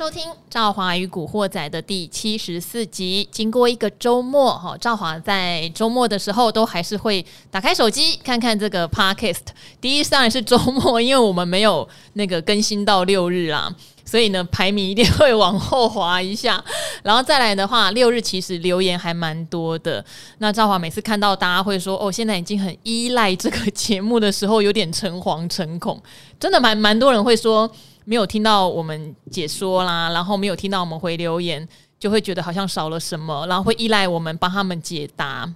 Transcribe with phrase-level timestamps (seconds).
[0.00, 3.28] 收听《赵华与古惑仔》的第七十四集。
[3.30, 9.42] 经过一个周末，哈，赵华在周末的时候都还是会打开手机看看这个 Podcast。
[9.78, 13.70] 第一当然是周末，因为我们没有那个更新到六日啦，
[14.02, 16.64] 所以呢排名一定会往后滑一下。
[17.02, 20.02] 然后再来的话，六日其实留言还蛮多的。
[20.38, 26.02] 那赵华每次看到大家会说“哦，现在已经很依赖这个节目”的时候，有点诚惶诚恐。
[26.38, 27.70] 真的蛮蛮多人会说。
[28.10, 31.64] 没有听到我们解说啦，然后没有听到我们回留言，
[31.96, 35.48] 就会觉得好像少了什么，然后会依赖我们帮他们解答，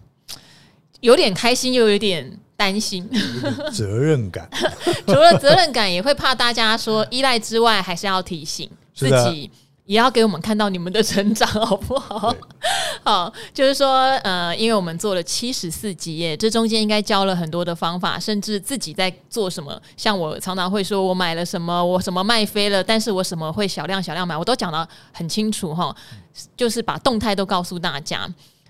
[1.00, 3.10] 有点开心又有点担心，
[3.72, 4.48] 责任感。
[5.04, 9.50] 除了责任感，也会怕大家说依赖之外，还是要提醒自己。
[9.86, 12.34] 也要给我们看到你们的成长， 好不好？
[13.02, 19.78] 好，就是说，呃，因为我们做了七十四集耶，这中间应该教了很多的方法，甚至自己在做什么。
[19.94, 25.94] 像我常常会说，我买了什么，我什么卖飞了，但是我什么会小量小量买，我都讲得很清楚哈。
[26.56, 28.26] 就是把动态都告诉大家。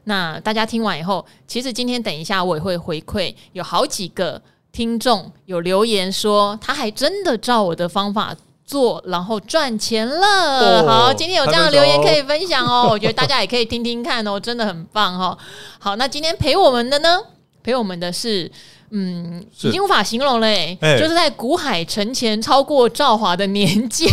[0.06, 8.36] 那大家听完以后，其实今天等一下我也会回馈，有好几个听众有留言说，他还真的照我的方法。
[8.66, 10.82] 做，然后赚钱了。
[10.82, 12.88] 哦、好，今天有这样的留言可以分享哦。
[12.90, 15.36] 我觉得大家也可以听听看哦，真的很棒哦。
[15.78, 17.20] 好，那今天陪我们的呢？
[17.62, 18.50] 陪我们的是，
[18.90, 24.06] 嗯，已经无法形容了，哎，就是在古海沉前超过赵华的年纪，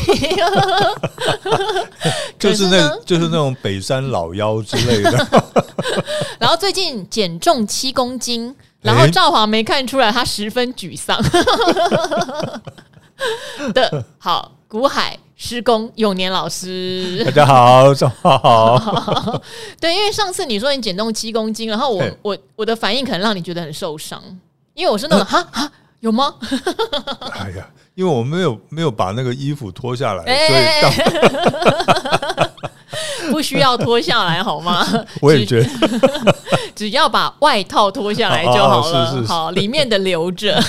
[2.40, 5.28] 就是那，就是那种北山老妖之类的。
[6.40, 11.22] 然后最近减重七公斤，然后赵华没看出来，他十分沮丧。
[13.74, 18.80] 的好，古海施工永年老师， 大家好，早好。
[19.80, 24.22] 对，因为上次你说你减重七公斤，然后我我我的反应可能让你觉得很受伤，
[24.74, 26.36] 因为我是那种哈哈有吗？
[27.34, 32.51] 哎呀，因为我没有没有把那个衣服脱下来，所以。
[33.32, 34.86] 不需要脱下来好吗？
[35.22, 36.36] 我也觉得，
[36.76, 39.10] 只要把外套脱下来就好了。
[39.10, 40.62] 是是是，好，里面的留着。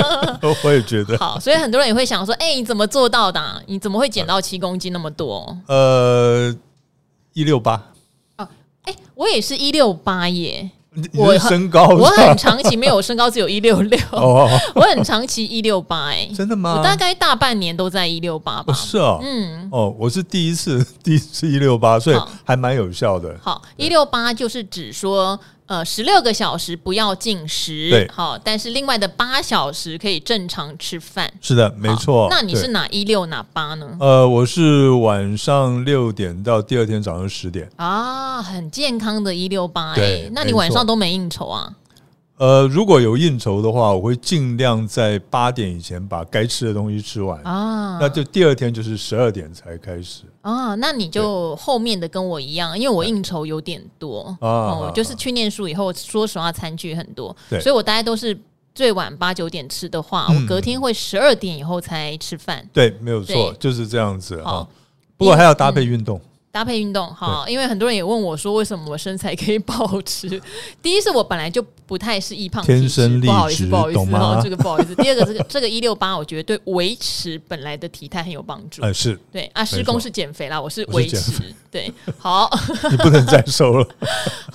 [0.64, 1.18] 我也觉得。
[1.18, 3.60] 好，所以很多人也会想说：“哎、欸，你怎么做到的、啊？
[3.66, 6.54] 你怎么会减到七公斤那么多？”呃，
[7.32, 7.74] 一六八。
[8.38, 8.48] 哦，
[8.84, 10.70] 哎，我也是一六八耶。
[11.14, 13.98] 我身高，我很长期没有身高，只有一六六。
[14.12, 16.76] 我很长期一六八，哎，真的吗？
[16.78, 18.72] 我大概大半年都在一六八吧。
[18.72, 23.34] 是啊，嗯，哦，我是第一次， 第一次一六八，所以还蛮有效的。
[23.42, 25.38] 好，一六八就是指说。
[25.66, 31.32] 呃，十六个小时不要进食，对，好，但是另外的八小时可以正常吃饭。
[31.40, 32.28] 是的，没错。
[32.30, 33.96] 那你是哪一六哪八呢？
[33.98, 37.70] 呃，我是晚上六点到第二天早上十点。
[37.76, 41.72] 啊，很健康的一六八哎，那你晚上都没应酬啊？
[42.36, 47.98] 呃，如果有应酬的话，我会尽量在八点以前把该吃的东西吃完啊。
[48.00, 50.74] 那就第二天就是十二点才开始啊。
[50.74, 58.36] 那你就后面的跟我一样，因为我应酬有点多哦，就是去念书以后，说实话餐具很多，所以我大概都是
[58.74, 62.68] 最晚八九点吃的话，我隔天会十二点以后才吃饭。
[62.72, 64.66] 对，没有错，就是这样子啊。
[65.16, 66.20] 不过还要搭配运动。
[66.54, 70.40] 搭配运动哈，因为很多人也问我说，为什么我身材可以保持？
[70.80, 74.94] 第一是我本来就不太是易胖体质，天生丽质，不好意思，不好意思，哈，这个不好意思。
[74.94, 78.82] 第二个，这个这个一六八，我觉得对维持本来的体态很有帮助。
[78.82, 81.42] 哎，是对啊，施工是减肥啦，我是维持。
[81.72, 82.48] 对，好，
[82.88, 83.88] 你不能再瘦了。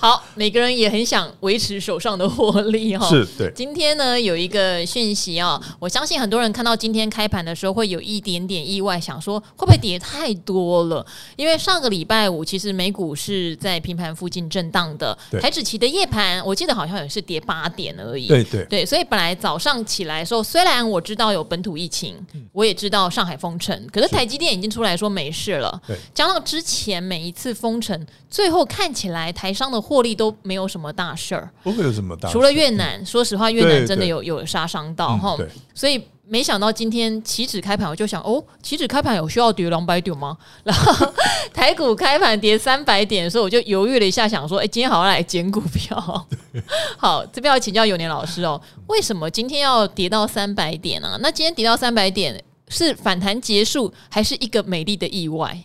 [0.00, 3.06] 好，每个人也很想维持手上的获利哈。
[3.06, 3.52] 是对。
[3.54, 11.04] 今天呢，有一个讯息啊，我相信很多人看到今天开盘的时候会有一点点意外，想说会不会跌太多了？
[11.36, 11.90] 因为上个。
[11.90, 18.28] 礼拜五其实美股是在平盘附近震荡的，台指期的夜盘我记得好像也是跌八点而已。
[18.28, 22.14] 对对对，所以本来早上起来的时候，虽然我知道有本土疫情，
[22.52, 25.82] 我也知道上海封城，可是台积电已经出来说没事了。
[25.84, 35.36] 对，加上之前每一次封城，最后看起来台商的获利都没有什么大事儿，不会有什么大事，除了越南，说实话，越南真的有有杀伤到哈，
[35.74, 36.00] 所以。
[36.32, 40.38] 没想到今天期指开盘，我就想哦，期指开盘有需要跌两百点吗？
[40.62, 41.12] 然后
[41.52, 46.24] 台股开盘跌三百点的时候，我就犹豫了一下，想说，哎，今天好像来捡股票。
[46.96, 51.18] 好，这边要请教永年老师哦，为什么今天要跌到三百点呢、啊？
[51.20, 55.60] 那今天跌到三百点是反弹结束，还是一个美丽的意外？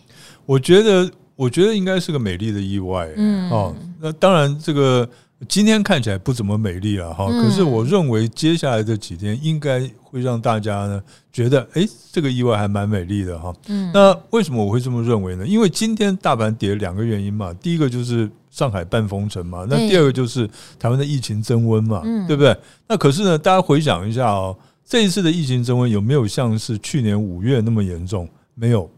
[0.46, 3.08] 我觉得，我觉得应该是个美丽的意外。
[3.16, 5.08] 嗯，哦，那当然这个。
[5.46, 13.54] 今天看起来不怎么美丽了哈，可是我认为接下来这几天应该会让大家呢觉得，哎，这个意外还蛮美丽的哈。
[13.68, 15.46] 嗯，那为什么我会这么认为呢？
[15.46, 20.48] 因为今天大盘跌两个原因嘛，第一个就是上海半封城嘛，那第二个就是
[20.78, 22.56] 台湾的疫情增温嘛，对不对？
[22.88, 24.56] 那可是呢，大家回想一下哦，
[24.86, 28.26] 这一次的疫情增温有没有像是去年五月那么严重？
[28.54, 28.90] 没有。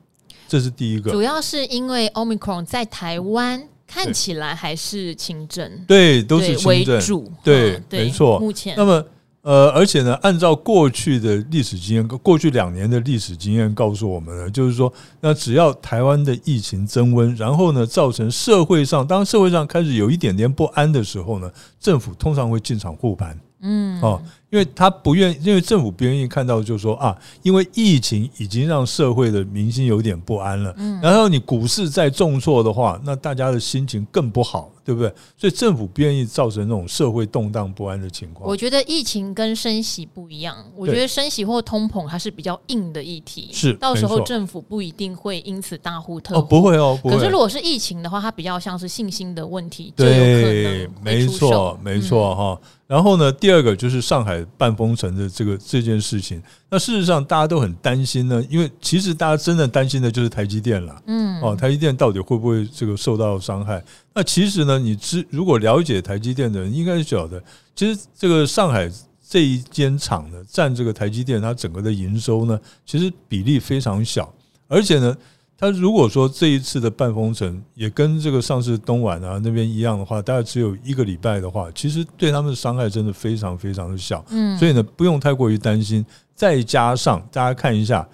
[0.49, 1.13] 这是第一个。
[1.13, 8.41] 主要是因为 Omicron 在台湾看起来还是轻症，对，都是轻症为主，对没错。
[8.41, 9.05] 目前，那么。
[9.43, 21.51] 呃，而且呢，按照过去的历史经验，过去两年的历史经验告诉我们呢，就是说，那只要台湾的疫情增温，然后呢，造成社会上，当社会上开始有一点点不安的时候呢，
[21.81, 23.39] 政府通常会进场护盘。
[23.61, 24.21] 嗯，哦。
[24.51, 30.75] 因为他不愿，因为政府不愿意看到，就是说啊，因为疫情已经让社会的民心有点不安了。
[30.79, 35.13] 嗯，然后你股市再重挫的话，那大家的心情更不好，对不对？
[35.37, 38.49] 所以政府不愿意造成那种社会动荡不安的情况。
[38.49, 46.99] 我觉得疫情跟升息不一样，我觉得升息或通膨它是比较硬的议题，是到时候政府不一定会因此大呼特哦，不会哦。
[47.05, 52.59] 可是如果是疫情的话，它比较像是信心的问题，对，就有可能没错，没错哈。
[52.89, 56.43] 然后呢，第二个就是上海半封城的这个这件事情。
[56.71, 61.03] 那事实上大家都很担心呢，因为其实大家真的担心的就是台积电了。
[61.07, 63.85] 嗯，哦，台积电到底会不会这个受到伤害？
[64.15, 67.41] 那其实呢，你知如果了解台积电的人，应该是晓得，
[67.77, 68.91] 其实这个上海
[69.29, 74.35] 这一间厂呢，占这个台积电它整个的营收呢，其实比例非常小，
[74.67, 75.15] 而且呢。
[75.61, 84.25] 他如果说这一次的半封城也跟这个上次东莞啊那边一样的话，大概只有一个礼拜的话，其实对他们的伤害真的非常非常的小。
[84.29, 86.07] 嗯，所以呢，不用太过于担心。
[86.33, 88.09] 再加上大家看一下，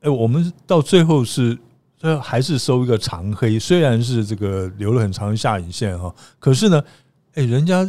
[0.00, 1.58] 哎，我们到最后是
[1.98, 6.82] 这还是收一个长黑，虽然是这个留了很长的下影线哈，可是呢，
[7.34, 7.86] 哎，人家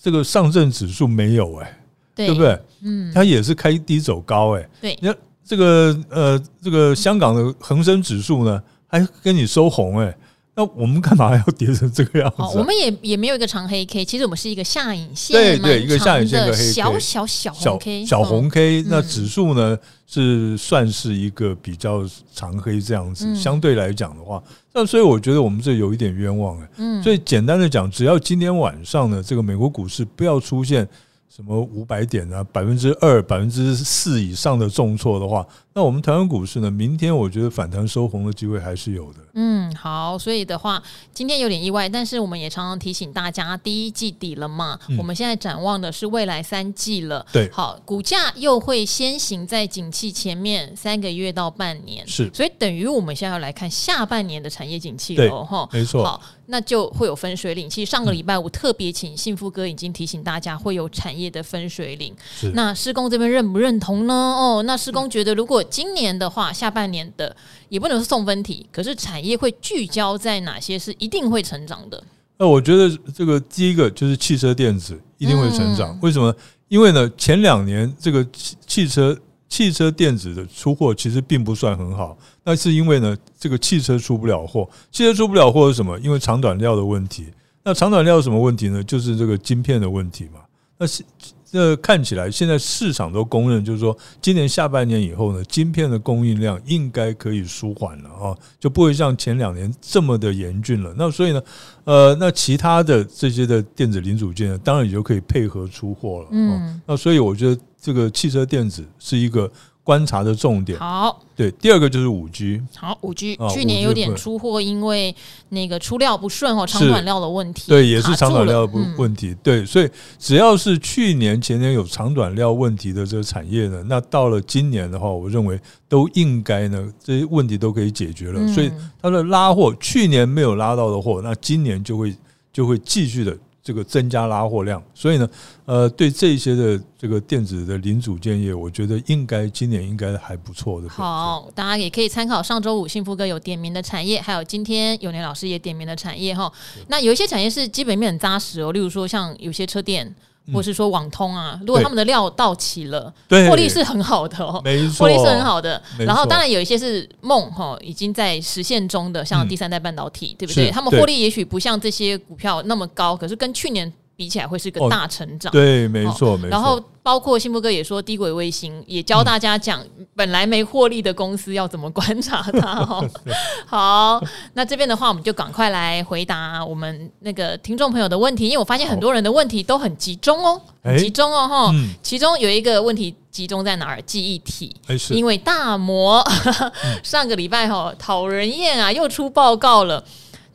[0.00, 1.80] 这个上证指数没有哎，
[2.14, 2.56] 对不对？
[2.82, 5.16] 嗯，它也是开低走高哎，对，你看。
[5.48, 10.14] 这个呃，这个香港的恒生指数呢，还跟你收红哎，
[10.54, 12.48] 那我们干嘛要跌成这个样子啊？
[12.50, 18.84] 我们也也没有一个长黑 K，其实我们是一个下影线，对对，一个下影线的黑 K，小小小红 K，小红 K。
[18.88, 22.04] 那指数呢是算是一个比较
[22.34, 24.42] 长黑这样子，相对来讲的话，
[24.74, 26.68] 那所以我觉得我们这有一点冤枉哎。
[26.76, 30.86] 嗯，所以简单的讲，只要今天晚上呢，这个美国股市不要出现。
[31.28, 36.70] 什么五百点啊，百分之二、百分之四以上的重挫的话，那我们台湾股市呢？
[36.70, 39.18] 明天我觉得反弹收红的机会还是有的。
[39.34, 40.82] 嗯，好，所以的话，
[41.12, 47.24] 今天有点意外，但是我们也常常提醒大家，第一季底了嘛，嗯、我们现在展望的是未来三季了。
[47.30, 55.68] 对，好，股价又会先行在景气前面三个月到半年，是，所以等于我们现在要来看下半年的产业景气了哈。
[55.72, 57.68] 没错，好，那就会有分水岭。
[57.68, 62.14] 其实上个礼拜我特别请幸福哥已经提醒大家会有产业的分水岭。
[62.34, 64.14] 是，那施工这边认不认同呢？
[64.14, 67.34] 哦，那施工觉得如果今年的话，下半年的
[67.68, 72.02] 也不能是送分题，可是产业会聚焦在哪些是一定会成长的？
[72.38, 75.98] 那我觉得这个第一个就是汽车电子一定会成长。
[76.00, 76.34] 为什么？
[76.68, 79.18] 因为呢，前两年这个汽汽车
[79.48, 85.98] 汽车电子的出货其实并不算很好，那是因为呢，这个汽车出不了货，汽车出不了货是什么？
[86.00, 87.26] 因为长短料的问题。
[87.64, 88.82] 那长短料什么问题呢？
[88.84, 90.40] 就是这个晶片的问题嘛。
[90.76, 91.02] 那是。
[91.50, 100.94] 那看起来现在市场都公认，就是说今年下半年以后呢，晶片的供应量应该可以舒缓了啊，就不会像前两年这么的严峻了。
[100.96, 101.42] 那所以呢，
[101.84, 106.28] 呃，那其他的这些的电子零组件呢，当然也就可以配合出货了。
[106.32, 109.50] 嗯，那所以我觉得这个汽车电子是一个。
[109.88, 110.78] 观察的重点。
[110.78, 115.16] 好，对，第二个就是五 G，好，五 G 去年有点出货，因为
[115.48, 132.14] 那个出料不顺哦，长短料的问题，对，也是长短料的问题，对，所以只要是去年前年有长短料问题的这个产业呢，那到了今年的话，我认为都应该呢，这些问题都可以解决了，所以它的拉货，去年没有拉到的货，那今年就会
[132.52, 133.34] 就会继续的。
[133.68, 135.28] 这个增加拉货量，所以呢，
[135.66, 140.88] 呃，对这些的这个电子的零组件业，我觉得应该今年应该还不错的。
[140.88, 146.50] 好，大家也可以参考上周五幸福哥有点名的产业，还有今天永年老师也点名的产业哈。
[146.86, 150.14] 那有一些产业是基本面很扎实哦，例如说像有些车店。
[150.52, 153.12] 或是说网通啊，如果他们的料到齐了，
[153.48, 155.80] 获利是很好的哦，没错，获利是很好的。
[155.98, 160.70] 然后当然有一些是梦哈，已经在实现中的，像第三代半导体，对不对？
[160.70, 165.52] 他们获利也许不像这些股票那么高，可是跟去年比起来会是个大成长。
[165.52, 166.48] 对，没错，没错。
[166.50, 166.82] 然后。
[167.00, 169.82] 包括新波哥也说，低轨卫星也教大家讲，
[170.14, 172.84] 本来没获利的公司要怎么观察它。
[173.64, 174.22] 好，
[174.52, 181.74] 那这边的话，我们就赶快来回答我们那个听众朋友的问题，因为我发现很多人的问题都很集中哦，很集中哦，哈。
[182.02, 184.02] 其中有一个问题集中在哪儿？
[184.02, 184.76] 记忆体，
[185.08, 186.22] 因为大摩
[187.02, 190.04] 上个礼拜哈讨人厌啊，又出报告了。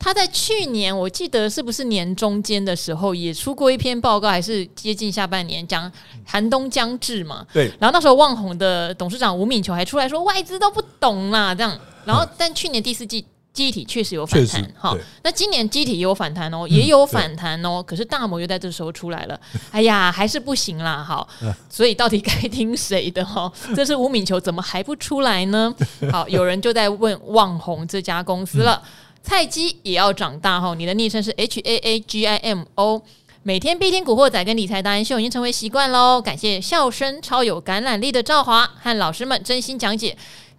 [0.04, 5.90] 他在去年，我记得是不是年中间的时候也出过一篇报告，还是接近下半年讲
[6.26, 7.46] 寒冬将至嘛？
[7.54, 7.72] 对。
[7.80, 11.74] 然后那时候旺宏的董事长吴敏球还出来说，外资都不懂啦，这样。
[12.04, 13.24] 然后但去年第四季。
[13.54, 21.28] 机体确实有反弹哈，那今年机体也有反弹哦，也有反弹哦，可是大摩又在这时候出来了，哎呀，还是不行啦，好，
[21.70, 23.48] 所以到底该听谁的哈？
[23.72, 25.72] 这是吴敏球，怎么还不出来呢？
[26.10, 28.82] 好，有人就在问旺宏这家公司了，
[29.24, 33.02] 菜鸡也要长大哈，你的昵称是 H A A G I M O，
[33.42, 40.14] 每天必听古惑仔跟理财达人秀已经成为习惯喽，感谢笑声超有感染力的赵华和老师们真心讲解。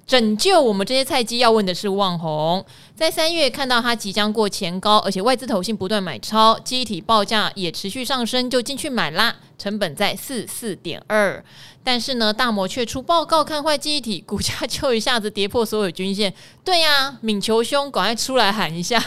[0.08, 2.64] 拯救我们这些菜鸡，要问的是网红，
[2.96, 9.36] 在三月看到它即将过前高，而且外资投信不断买超，记忆体报价也持续上升，就进去买啦。
[9.58, 11.44] 成本在四四点二，
[11.84, 16.34] 但是呢，大摩却出报告看坏记忆体，股价就一下子跌破所有均线。
[16.64, 19.04] 对呀、啊，敏球兄，赶快出来喊一下。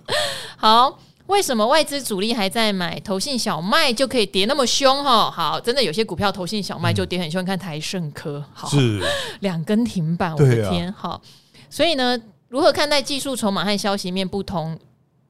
[0.56, 0.98] 好。
[1.26, 5.28] 为什么外资主力还在买，投信小麦就可以跌那么凶哈？
[5.28, 9.02] 好，真的有些股票投信小麦就跌很凶，看台盛科，好，是
[9.40, 11.20] 两根停板，我的天，好，
[11.68, 12.16] 所以呢，
[12.48, 14.78] 如何看待技术筹码和消息面不同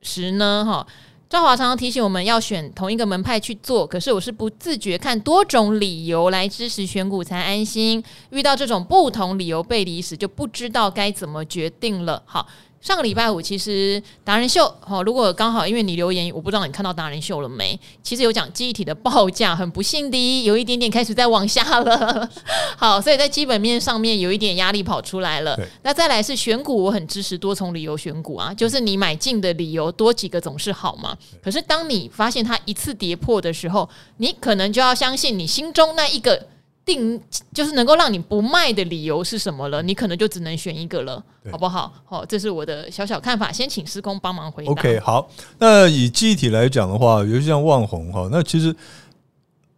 [0.02, 0.64] 时呢？
[0.66, 0.86] 哈，
[1.28, 12.22] 赵华常常提醒我们要选同一个门派去做，可是我是不自觉看多种理由来支持选股才安心，遇到这种不同理由背离时，就不知道该怎么决定了。
[12.26, 12.46] 好。
[12.80, 17.78] 上个礼拜五，其实达人秀哈，如果刚好因为你留言，我不知道你看到达人秀了没？
[18.02, 22.30] 其实有讲记忆体的报价，很不幸的有一点点开始在往下了。
[22.78, 25.58] 好，所以在基本面上面有一点压力跑出来了。
[25.82, 31.16] 那再来是选股，我很支持多重理由选股啊，就是你买进的理由多几个总是好嘛。
[31.42, 36.46] 可是当你发现它一次跌破的时候，你可能就要相信你心中那一个。
[36.86, 37.20] 定
[37.52, 39.82] 就是能够让你不卖的理由是什么了？
[39.82, 41.92] 你可能就只能选一个了，好不好？
[42.04, 43.50] 好，这是我的小小看法。
[43.50, 44.70] 先请师公帮忙回答。
[44.70, 45.28] OK，好。
[45.58, 48.74] 那以记忆体来讲的话，尤其像旺红哈，那其实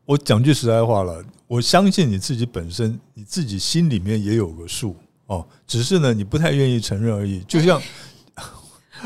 [0.04, 4.94] 我讲句实在话了，我相信你自己本身你自己心里面也有个数
[5.26, 7.40] 哦，只是呢你不太愿意承认而已。
[7.48, 7.80] 就像。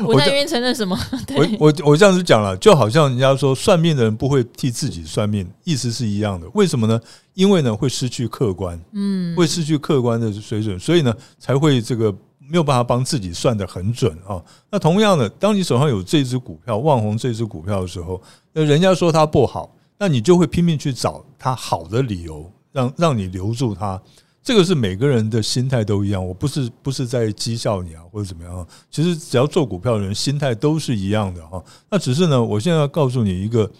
[0.03, 0.97] 我在愿意承认什么？
[1.37, 6.49] 我我我这样子讲了，就好像人家说算命的人不会替自己算命，意思是一样的。
[6.55, 6.99] 为什么呢？
[7.33, 14.41] 因为呢会失去客观，嗯，会失去客观的水准，所以呢才会这个没有办法帮自己算得很准啊。
[14.69, 18.21] 那同样的，当你手上有这只股票，万红这只股票的时候，
[18.51, 24.01] 那人家说它不好，那你就会拼命去找它好的理由，让让你留住它。
[24.43, 28.67] 这个是每个人的心态都一样，我不是不是在讥笑你啊，或者怎么样。
[28.91, 31.63] 其实只要做股票的人心态都是一样的哈。
[31.89, 33.71] 那只是呢，我现在要告诉你一个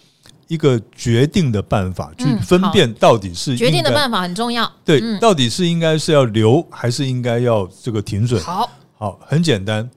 [0.48, 4.70] 一个决定的办法，去分辨到底是决定的办法很重要。
[4.84, 8.42] 对，到底是应该是要留还是应该要这个停损？
[8.42, 9.88] 好，好，很简单，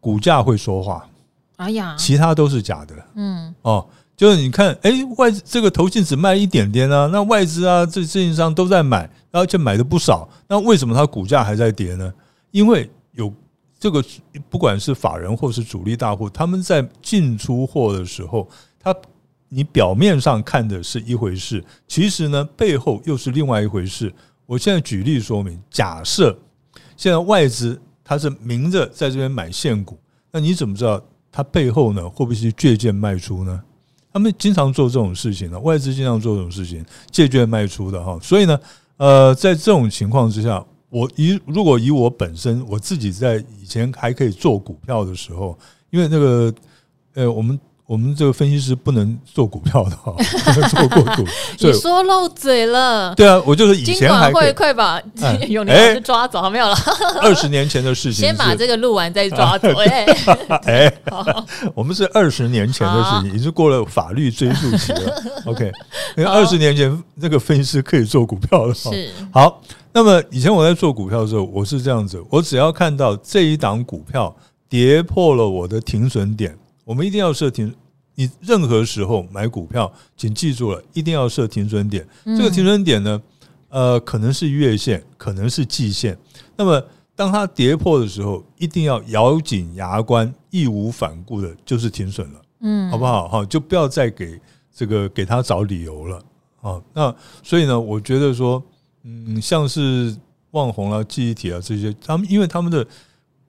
[0.00, 1.06] 股价会说话。
[1.56, 2.94] 哎呀，其他都是假的。
[3.14, 3.86] 嗯，哦。
[4.16, 12.10] 就是你看，哎，外资这个投信只卖一点点啊，那外资啊，这这些商都在买，而且买的不少，那为什么它股价还在跌呢？
[12.50, 13.30] 因为有
[13.78, 14.02] 这个，
[14.48, 18.48] 不管是法人或是主力大户，他们在进出货的时候，
[18.80, 18.96] 他
[19.48, 24.12] 你表面上看的是一回事，其实呢，背后又是另外一回事。
[24.44, 26.36] 我现在举例说明，假设
[26.96, 29.98] 现在外资他是明着在这边买现股，
[30.32, 31.00] 那你怎么知道
[31.30, 33.62] 他背后呢会不会是借券卖出呢？
[34.12, 38.18] 他们经常做这种事情的，外资经常做这种事情，借券卖出的哈。
[38.20, 38.58] 所以呢，
[38.96, 45.56] 呃，在这种情况之下，我以如果以我本身我自己在以前还可以做股票的时候，
[45.90, 46.54] 因为那个
[47.14, 47.58] 呃，我们。
[47.86, 51.24] 我们这个分析师不能做股票的哈， 不能做过股。
[51.60, 53.14] 你说漏嘴了。
[53.14, 55.00] 对啊，我就是以前还会快把
[55.48, 56.76] 有你老师抓走，没有了。
[57.22, 59.68] 二十年前的事情，先把这个录完再抓走。
[59.84, 60.04] 哎，
[60.66, 60.92] 哎，
[61.74, 65.22] 我们是二十年前的事情，已经过了法律追诉期了。
[65.44, 65.70] OK，
[66.16, 68.74] 因为二十年前那个分析师可以做股票的。
[68.74, 69.10] 是。
[69.32, 69.62] 好，
[69.92, 74.34] 那么以前我在做股票的时候，我是这样子，我只要看到这一档股票
[74.68, 76.58] 跌破了我的停损点。
[76.86, 77.74] 我们一定要设停，
[78.14, 82.06] 你任何时候买股票，请记住了，一定要设停损点。
[82.24, 83.20] 这个停损点呢，
[83.70, 86.16] 呃，可能是月线，可能是季线。
[86.56, 86.80] 那么，
[87.16, 92.40] 当它跌破的时候，一定要咬紧牙关，义无反顾的，就是停损了。
[92.60, 93.26] 嗯，好不好？
[93.26, 94.40] 哈，就不要再给
[94.72, 96.22] 这个给他找理由了。
[96.60, 97.12] 啊，那
[97.42, 98.62] 所以呢，我觉得说，
[99.02, 100.16] 嗯，像是
[100.52, 102.86] 旺宏啊、记忆体啊这些，他们因为他们的。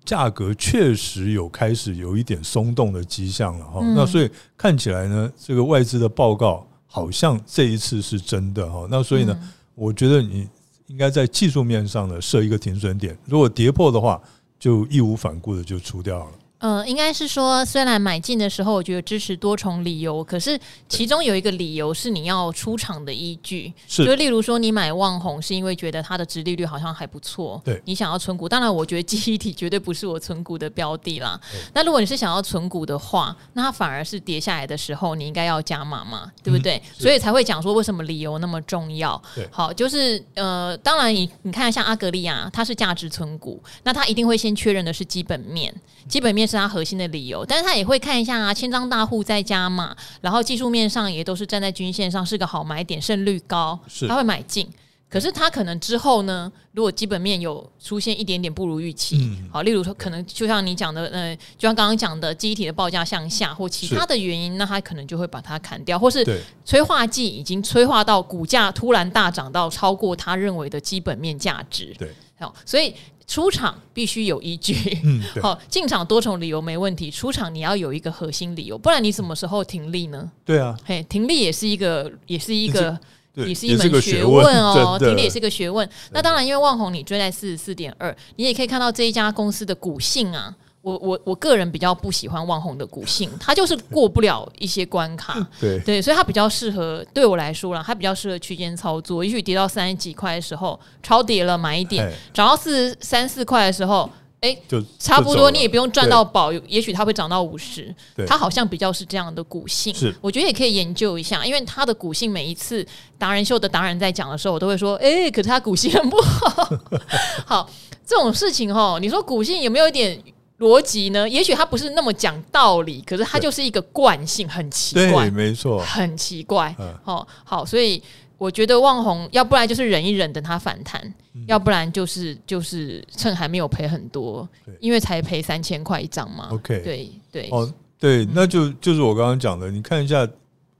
[0.08, 9.38] 价格确实有开始有一点松动的迹象了哈，那所以看起来呢，这个外资的报告好像这一次是真的哈，那所以呢，
[9.76, 10.48] 我觉得你
[10.86, 14.22] 应该在技术面上呢设一个停损点，如果跌破的话，
[14.58, 16.32] 就义无反顾的就出掉了。
[16.60, 20.60] 嗯、呃，应该是说，虽然买进的时候，我觉得支持多重理由，可是
[20.90, 28.50] 其中有一个理由是你要出场的依据，是就例如说，你买旺红是因为觉得它的值利率好像还不错，对，你想要存股。
[28.50, 31.40] 当然，我觉得记忆体绝对不是我存股的标的啦。
[31.76, 36.78] 那如果你是想要存股的话，那它反而是跌下来的时候，你应该要加码嘛，对不对？
[36.78, 39.22] 嗯、所以才会讲说为什么理由那么重要。
[39.36, 45.72] 对好，就是呃，当然你你看像阿格利亚，它是价值存股，那它一定会先确认的是基本面，
[46.10, 46.47] 基本面。
[46.48, 54.68] 是他核心的理由，但是他也会看一下啊，千张大户在加嘛，然后技术面上也都是站在均线上，是个好买点，胜率高，是他会买进。
[55.10, 66.26] 可是他可能之后呢，如果基本面有出现一点点不如预期，嗯、好，例如说可能就像你讲的，呃，就像刚刚讲的记忆体的报价向下或其他的原因，那他可能就会把它砍掉，或是
[66.66, 72.94] 催化剂已经催化到股价突然大涨到超过他认为的基本面价值，对，好，所以。
[73.30, 74.74] 出场必须有依据，
[75.04, 80.32] 嗯， 好，进场多重理由没问题，出场你要有一个核心理由，不然你什么时候停利呢？
[80.46, 82.98] 对啊，嘿，停利也是一个，也是一个，
[83.46, 85.88] 也是一门学问哦， 停的也是个学问。
[86.12, 90.53] 那当然，因为万红你追在四十四点二，你也可以看到这一家公司的股性啊。
[90.84, 99.22] 我我我个人比较不喜欢旺红的股性，它就是过不了一些关卡， 对对，所以它比较适合对我来说啦，它比较适合区间操作。
[99.22, 104.10] 也许跌到三十几块的时候，超跌了买一点；涨到四十三四块的时候，
[104.41, 106.53] 哎、欸，就差不多，你也不用赚到宝。
[106.53, 107.94] 也许它会涨到五十，
[108.27, 109.94] 它好像比较是这样的股性。
[109.94, 112.86] 是，我觉得也可以研究一下，因为它的股性每一次
[113.17, 116.70] 达人秀的达人在讲的时候，我都会说，哎、欸，可是它股性很不好。
[117.46, 117.70] 好，
[118.06, 120.22] 这种事情哈，你说股性有没有一点？
[120.60, 121.29] 逻辑呢？
[121.29, 126.75] 也许它不是那么讲道理，可是它就是一个惯性，很奇怪，对，没错，很奇怪。
[127.03, 128.01] 哦，好，所以
[128.38, 131.01] 我觉得旺宏，要不然就是忍一忍，等它反弹；
[131.34, 134.48] 嗯、要不然就是就是趁还没有赔很多，
[134.79, 136.50] 因为才赔三千块一张嘛。
[136.51, 140.27] OK，对对哦，对，那就就是我刚刚讲的，你看一下，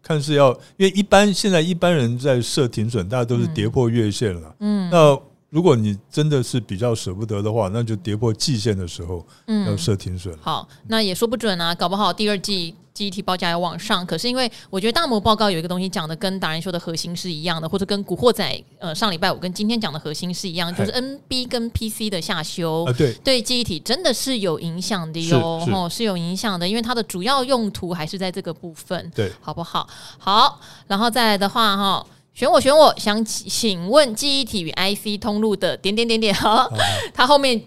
[0.02, 5.20] 看是要，因为一般现在一般人在设停损，大家都是跌破月线了，嗯，那。
[5.50, 9.26] 如果你真的是比较舍不得的话，那就跌破季线的时候
[9.66, 10.36] 要设停损。
[10.36, 10.40] 嗯。
[10.42, 14.04] 好，那也说不准啊，搞不好第二季记忆体报价要往上。
[14.04, 29.88] 可是因为我觉得大摩报告有一个东西讲的跟达人秀的核心是一样的，或者跟古惑仔呃上礼拜五跟今天讲的核心是一样，就是 NB 跟 PC 的下修啊，对对，记忆体真的是有影响的哟，哦是有影响的，因为它的主要用途还是在这个部分，对，好不好？
[30.18, 32.06] 好，然后再来的话哈。
[32.34, 36.70] 选我选我，想请问记忆体与 IC 通路的点点点点哈，
[37.14, 37.60] 它后面。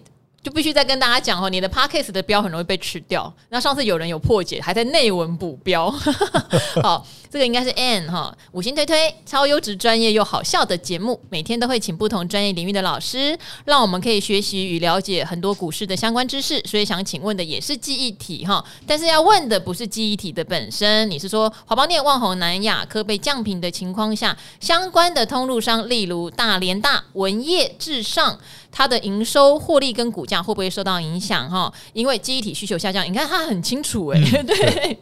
[0.43, 3.33] 就必须再跟大家讲哦，你的 Podcast 的标很容易被吃掉。
[3.51, 5.91] 那上次有人有破解，还在内文补标。
[6.83, 16.59] 好，这个应该是 N 哈，五星推推，超优质、专业又好笑的节目，每天都会请不同专业领域的老师，让我们可以学习与了解很多股市的相关知识。
[16.65, 28.39] 所以想请问的也是记忆体哈，但是要问的不是记忆体的本身，你是说华邦电、万宏、南亚科被降频的情况下，相关的通路商，例如大连大、文业、至上。
[28.73, 31.49] 它的营收、获利跟股价会不会受到影响？
[31.51, 34.99] 哈，因为记忆体需求下降，你看它很清楚诶、欸，嗯、 对，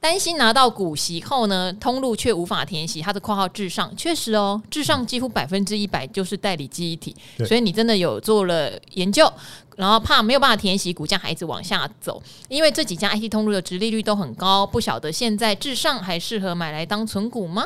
[0.00, 3.00] 担心拿到股息后呢，通路却无法填息。
[3.00, 7.14] 它的括号至上确实哦，至上几乎百分之一百就是代理记忆体，
[7.46, 9.32] 所以你真的有做了研究，
[9.76, 12.22] 然后怕没有办法填息，股价还一直往下走。
[12.48, 17.64] 因为这几家 IT 通路的殖利率都很高，不晓得现在至上还适合买来当存股吗？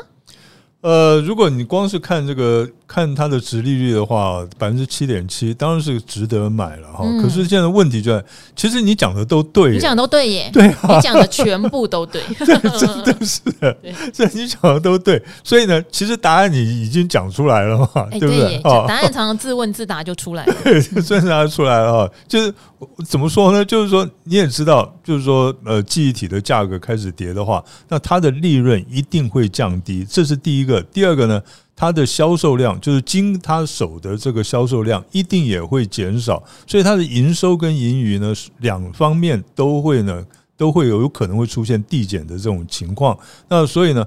[0.81, 7.03] 呃，如果你光是看这个看它的值利率的话，百分之七点七，当然是值得买了哈。
[7.03, 13.39] 嗯、可是现在问题就在，其实你讲的都对，你讲的都对耶，对、啊，你讲的全部都对， 对，真的是。
[13.59, 13.77] 的，
[14.13, 15.21] 这对你讲的都对。
[15.43, 18.47] 所以呢，其实答案你已经讲出来了嘛，欸、对不对？
[18.47, 22.13] 对答案常常自问自答就出来了， 对，自答出来了哈。
[22.25, 22.53] 就是
[23.05, 23.65] 怎么说呢？
[23.65, 30.81] 就是说你也知道，就是说呃，记忆体的价格开始跌的话，那它的利润一定会降低，这是第一个。
[30.83, 31.41] 第二个呢，
[31.75, 43.17] 它的销售量就是经他手的这个销售量一定也会减少，所以它的营收跟盈余呢两方面都会呢都会有有可能会出现递减的这种情况。
[43.49, 44.05] 那所以呢，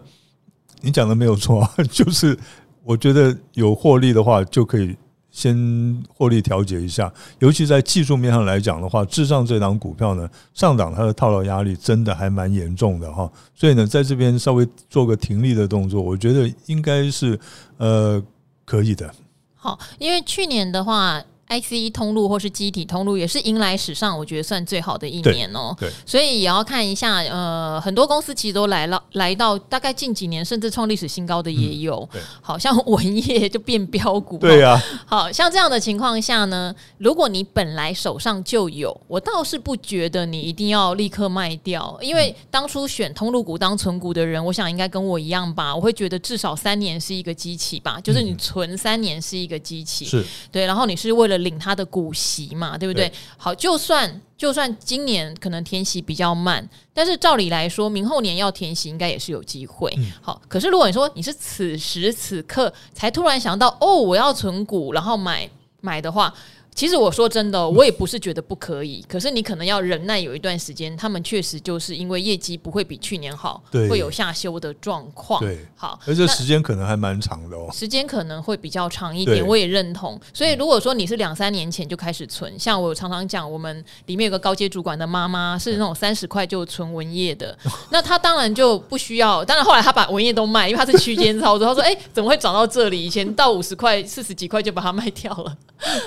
[0.81, 2.39] 你讲的没有错， 就是
[2.83, 4.97] 我觉得有获利的话就可以。
[5.33, 17.37] 先获利调节一下，尤其在技术面上来讲的话，智障这档股票呢上档它的套牢压力真的还蛮严重的哈，所以呢在这边稍微做个停利的动作，我觉得应该是
[17.79, 18.23] 呃
[18.65, 19.13] 可以的。
[19.57, 21.21] 好，因为去年的话。
[21.61, 25.75] IC 通路或是机体通路也是迎来史上我觉得算最好的一年哦。
[25.79, 32.09] 对，所以也要看一下，呃，很多公司其实都来了，来到大概近几年甚至创历史新高的也有。
[32.41, 34.39] 好像文业就变标股。
[34.39, 50.05] 对呀、啊，好像这样的情况下呢，如果你本来手上就有，我倒是不觉得你一定要立刻卖掉，因为当初选通路股当存股的人，我想应该跟我一样吧，我会觉得至少三年是一个机器吧，就是你存三年是一个机器。
[50.05, 53.09] 是对，然后你是为了领他的股息嘛，对不对？
[53.09, 59.93] 对好，就算就算今年可能填息比较慢，但是照理来说，明后年要填息应该也是有机会。
[59.99, 65.49] 嗯、好，可是如果你说你是此时此刻才突然想到哦，我要存股，然后买
[65.81, 66.33] 买的话。
[66.75, 70.97] 其实我说真的，我也不是觉得不可以，可是你可能要忍耐有一段时间。
[70.97, 75.41] 他们确实就是因为业绩不会比去年好，会有下修的状况。
[75.41, 77.69] 对，好，而且时间可能还蛮长的哦。
[77.73, 80.21] 时间可能会比较长一点，我也认同。
[80.33, 87.57] 所以如果说你是两三年前就开始存，像我常常讲，我们里面有个高阶主管的妈妈是那种三十块就存文业的，
[87.91, 89.45] 那他当然就不需要。
[89.45, 91.67] 当然后来他把文业都卖，因为他是区间操作。
[91.69, 93.05] 他说：“哎，怎么会涨到这里？
[93.05, 95.57] 以前到五十块、四十几块就把它卖掉了。”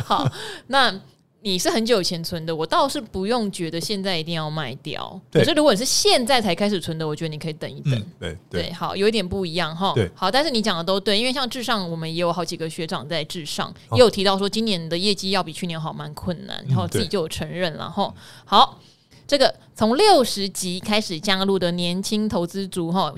[0.03, 0.27] 好。
[0.67, 0.93] 那
[1.41, 5.21] 你是很久以前存的，我倒是不用觉得现在一定要卖掉。
[5.31, 7.93] 可是如果你是现在才开始存的，我觉得你可以等一等。
[7.93, 9.93] 嗯、对对，对，好，有一点不一样哈。
[9.93, 18.11] 对，好，但是你讲的都对，因为像至上，我们也有好几个学长在至上，也有提到说今年的业绩要比去年好，蛮困难，然后自己就有承认了哈。
[18.43, 18.79] 好，
[19.27, 23.13] 这个从六十级开始加入的年轻投资族哈，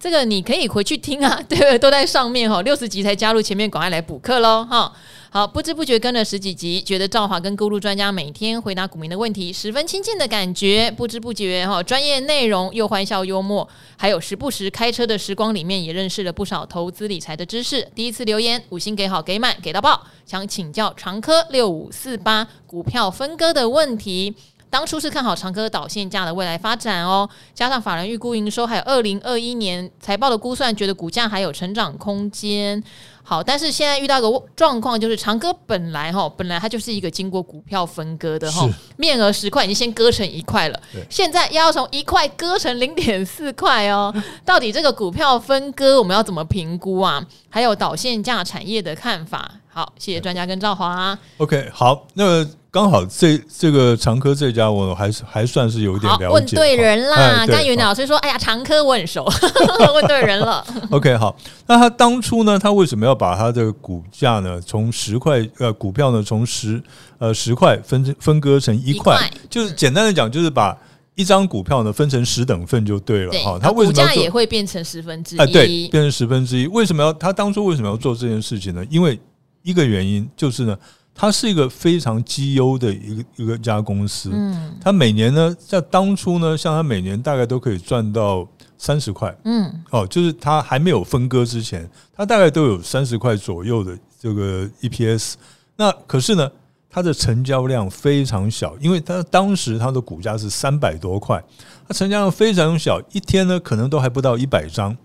[0.00, 2.60] 这个你可以回去听啊， 对，都在上面哈。
[2.62, 4.92] 六十级才加入，前面赶快来补课喽哈。
[5.30, 10.90] 好，不知不觉跟了十几集，觉得赵华跟咕噜专家每天回答股民的问题，十分亲近的感觉。
[10.96, 17.86] 不知不觉哈，专业内容又欢笑幽默，还有时不时开车的时光里面，也认识了不少投资理财的知识。
[17.94, 24.34] 第一次留言，五星给好给满给到爆，想请教长科六五四八股票分割的问题。
[24.70, 32.82] 当初是看好长科导线价的未来发展哦，加上法人预估营收，还有二零二一年财报的估算，觉得股价还有成长空间。
[33.22, 44.14] 好，但是现在遇到一个状况，就是长科本来哈，本来它就是一个经过股票分割的哈，面额十块已经先割成一块了，现在要从一块割成零点四块哦。
[44.46, 47.22] 到底这个股票分割我们要怎么评估啊？
[47.50, 49.50] 还有导线价产业的看法？
[49.68, 51.16] 好，谢谢专家跟赵华。
[51.36, 56.28] OK，好，那刚好这这个常科这家我还是还算是有一点了解。
[56.28, 59.24] 问对人啦，刚云老师说，哎呀，常科我很熟，
[59.94, 60.62] 问对人了。
[60.92, 61.34] OK，好，
[61.66, 66.80] 那他当初呢，他为什么要把他的股价呢，从十块呃股票呢，从十
[67.18, 70.76] 呃十块分分割成一块，就是简单的讲，就是把
[71.14, 73.58] 一张股票呢分成十等份就对了哈。
[73.58, 75.38] 他为什么股价也会变成十分之一？
[75.38, 76.66] 哎，对，变成十分之一。
[76.66, 78.84] 为什么要他当初为什么要做这件事情呢？
[78.90, 79.18] 因为
[79.62, 80.78] 一个原因就是呢，
[81.20, 84.30] 它是一个非常绩优的一个一个家公司。
[84.32, 88.46] 嗯，它每年呢，在当初呢，像它每年大概都可以赚到
[88.78, 89.36] 三十块。
[89.44, 95.34] 嗯，哦，就是它还没有分割之前，它大概都有三十块左右的这个 EPS。
[95.74, 96.48] 那可是呢，
[96.88, 101.42] 它的成交量非常小，因为它当时它的股价是三百多块，
[101.88, 104.96] 它成交量非常小，一天呢可能都还不到一百张。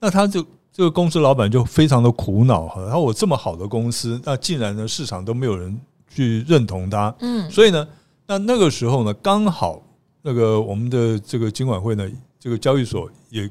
[0.00, 0.44] 那它就。
[0.76, 7.86] 这个公司老板就非常的苦恼哈，然后我这么好的公司，那竟然呢市场都没有人去认同它，嗯，所以呢，
[8.26, 9.80] 那那个时候呢，刚好
[10.20, 12.10] 那个我们的这个金管会呢，
[12.40, 13.48] 这个交易所也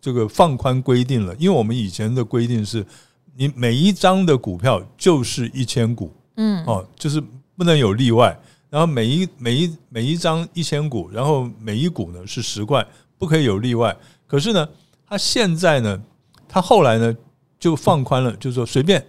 [0.00, 2.84] 这个放宽规定了，因为我们以前的规定是，
[3.36, 7.22] 你每一张的股票就是一千股，嗯，哦，就是
[7.56, 8.36] 不能有例外，
[8.68, 12.84] 然后每一每一每一张一千股，然后每一股呢是十块，
[13.16, 13.96] 不可以有例外。
[14.26, 14.68] 可是呢，
[15.08, 16.02] 它现在呢。
[16.56, 17.14] 他后来呢
[17.60, 19.04] 就放宽了，就是说随便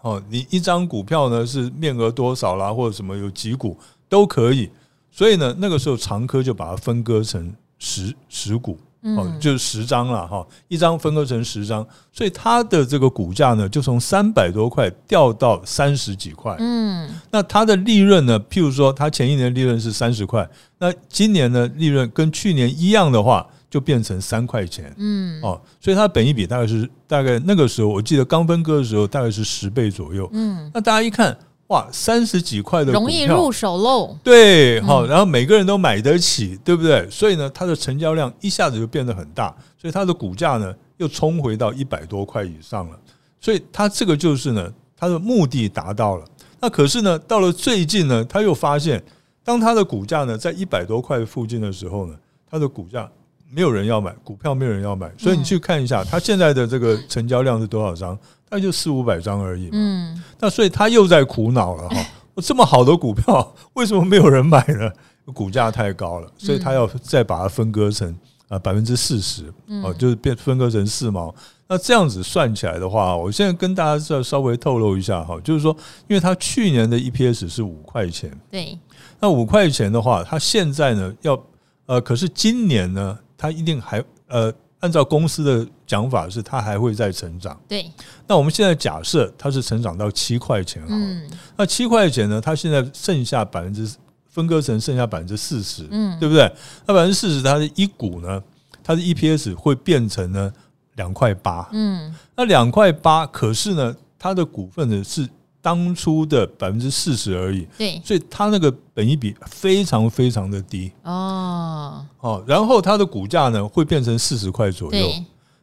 [0.00, 3.76] 哦，你一张股票呢是面额多少啦，或者什么有几股
[4.08, 4.70] 都可以。
[5.10, 16.56] 所以呢，那个时候长科就把它分割成十十股哦，就是十张了哈，一张分割成十张，所以它的这个股价呢就从三百多块掉到三十几块。
[16.60, 23.46] 嗯，那它的利润呢，譬如说它前一年利润是三十块，那今年呢利润跟去年一样的话。
[23.70, 33.00] 就变成三块钱，嗯，哦，所以它本益比大概是大概那个时候，我记得刚分割的时候大概是十倍左右，嗯，那大家一看，哇，三十几块的股票。
[33.00, 37.08] 容易入手喽，对，好，然后每个人都买得起，对不对？
[37.08, 42.98] 所以呢，它的成交量一下子就变得很大，所以它的股价呢又冲回到一百多块以上了，
[43.40, 46.24] 所以它这个就是呢，它的目的达到了。
[46.60, 49.00] 那可是呢，到了最近呢，他又发现，
[49.44, 52.16] 当它的股价呢在一百多块附近的时候呢，
[52.50, 53.08] 它的股价。
[53.52, 58.16] 没有人要买股票，没有人要买，所以你去看一下，它现在的这个成交量是多少张？
[58.48, 59.68] 大概就四五百张而已。
[59.72, 61.96] 嗯，那所以他又在苦恼了哈。
[62.42, 64.90] 这么好的股票，为什么没有人买呢？
[65.34, 68.16] 股价太高了，所以他要再把它分割成
[68.48, 69.44] 啊百分之四十，
[69.84, 71.32] 哦，就是变分割成四毛。
[71.68, 75.76] 那这样子算起来的话，我现在跟大家再稍微透露一下哈，就是说，
[76.08, 78.76] 因为它去年的 EPS 是五块钱，对，
[79.20, 81.40] 那五块钱的话，它现在呢要
[81.86, 87.90] 呃，可是今年呢，它一定还呃，按照公司的讲法是它还会再成长，对。
[88.26, 91.26] 那我们现在假设它是成长到七块钱，嗯，
[91.56, 93.90] 那七块钱呢，它现在剩下百分之
[94.28, 96.52] 分割成剩下百分之四十，嗯，对不对？
[96.84, 98.42] 那百分之四十，它的一股呢，
[98.84, 100.52] 它的 EPS 会变成呢？
[100.96, 105.26] 两块八，嗯，那两块八，可是呢，它的股份呢是
[105.62, 110.90] 当初的百分之四十而已，对，所以它那个本益比非常非常的低。
[111.02, 115.08] 哦，哦，然后它的股价呢会变成四十块左右，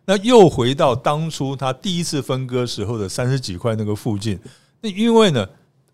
[0.05, 4.39] 那又回到当初它第一次分割时候的三十几块那个附近，
[4.81, 5.47] 那因为呢。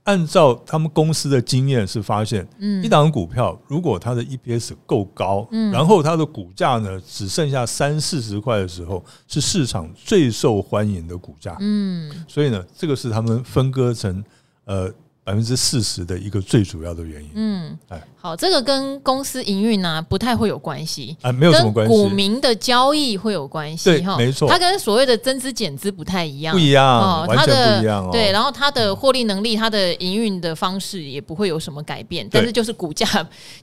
[0.04, 2.48] 按照他们公司的经验是发现，
[2.84, 11.56] 一档股票如果它的 EPS 够高，然后它的股价呢只剩下三四十块的时候，是市场最受欢迎的股价。
[11.60, 14.24] 嗯，所以呢，这个是他们分割成
[14.66, 14.94] 呃。
[15.24, 17.30] 百分之四十的一个最主要的原因。
[17.36, 21.94] 嗯，哎，好，这个跟公司营运呢不太会有关系啊，没有什么关系。
[21.94, 24.50] 股民的交易会有关系，哈，没错。
[24.50, 28.10] 它跟所谓的增资减资不太一样，不一样，哦，完全不一样哦。
[28.12, 33.08] 对，然后它的获利能力，它的营运的方式也不会有什么改变，但是就是股价，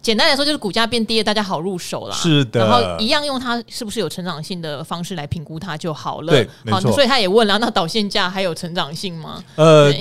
[0.00, 2.14] 简单来说就是股价变低了，大家好入手了。
[2.14, 6.32] 是的，然后一样用它是不是有成长性的方式来评估它就好了。
[6.32, 6.90] 对，没错。
[6.92, 9.44] 所以他也问了，那导线价还有成长性吗？
[9.56, 9.94] 呃。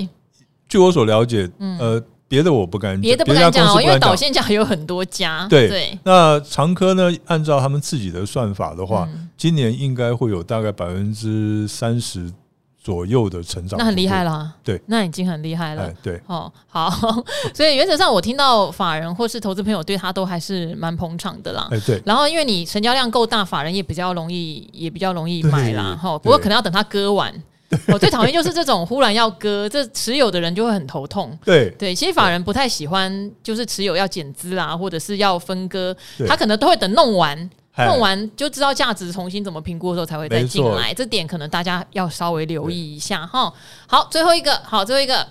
[0.70, 5.46] 据我所了解，呃，别的我不敢讲，别的不敢讲哦，因为导线价有很多家。
[5.50, 7.12] 对對，那长科呢？
[7.26, 12.32] 按照他们自己的算法的话，今年应该会有大概百分之三十
[12.80, 14.54] 左右的成长，那很厉害了。
[14.62, 15.92] 对，那已经很厉害了。
[16.04, 16.88] 对，哦，好，
[17.52, 21.66] 所以原则上我听到法人或是投资朋友对他都还是蛮捧场的啦。
[21.72, 22.00] 哎，对。
[22.06, 25.98] 然后因为你成交量够大，法人也比较容易，也比较容易买啦。
[26.00, 27.34] 哈，不过可能要等他割完。
[27.92, 31.38] 我最讨厌就是这种忽然要割，这持有的人就会很头痛。
[31.44, 40.92] 对对，其实法人不太喜欢，就是持有要减资啦，或者是要分割，他可能都会等弄完，弄完就知道价值重新怎么评估的时候才会再进来。
[40.92, 43.52] 这点可能大家要稍微留意一下哈。
[43.86, 45.26] 好，最后一个，好，最后一个。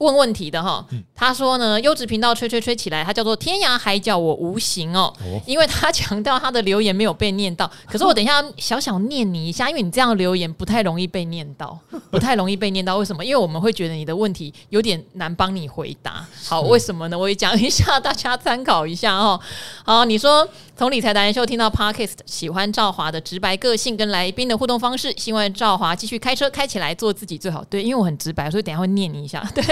[0.00, 0.84] 问问题的哈，
[1.14, 5.14] 他说呢，优质频道吹吹吹起来，他叫做天涯海角我无形哦，
[5.46, 11.78] 因为他强调他的留言没有被念到， 可是我等一下小小念你一下，因为你这样留言不太容易被念到，
[12.10, 13.24] 不太容易被念到，为什么？
[13.24, 16.26] 因为我们会觉得你的问题有点难帮你回答。
[16.48, 17.18] 好，为什么呢？
[17.18, 19.38] 我也讲一下， 大家参考一下哦。
[19.84, 20.48] 好，你说。
[20.80, 27.62] 从理财达人秀听到 Podcast，喜欢赵华的直白个性跟来宾的互动方式，希望赵华继续开车开起来，做自己最好。
[27.68, 29.46] 对，因为我很直白，所以等下会念你一下。
[29.54, 29.62] 对，